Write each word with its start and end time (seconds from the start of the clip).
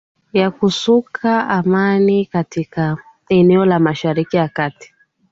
ya 0.33 0.51
kusaka 0.51 1.47
amani 1.49 2.25
katika 2.25 2.97
eneo 3.29 3.65
la 3.65 3.79
mashariki 3.79 4.37
ya 4.37 4.47
kati 4.49 4.93